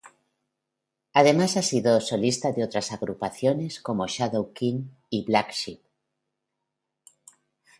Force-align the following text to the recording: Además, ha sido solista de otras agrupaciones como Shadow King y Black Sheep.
Además, 1.13 1.57
ha 1.57 1.61
sido 1.61 2.01
solista 2.01 2.51
de 2.51 2.63
otras 2.63 2.91
agrupaciones 2.91 3.79
como 3.79 4.07
Shadow 4.07 4.51
King 4.51 4.85
y 5.11 5.23
Black 5.25 5.51
Sheep. 5.51 5.79